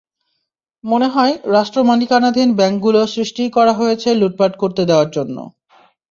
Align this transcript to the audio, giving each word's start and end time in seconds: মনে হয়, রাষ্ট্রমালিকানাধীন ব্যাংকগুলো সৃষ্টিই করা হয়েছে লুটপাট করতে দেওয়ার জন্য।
মনে 0.83 1.07
হয়, 1.07 1.33
রাষ্ট্রমালিকানাধীন 1.51 2.49
ব্যাংকগুলো 2.55 2.99
সৃষ্টিই 3.07 3.49
করা 3.49 3.73
হয়েছে 3.73 4.09
লুটপাট 4.13 4.53
করতে 4.57 4.81
দেওয়ার 4.85 5.09
জন্য। 5.11 5.37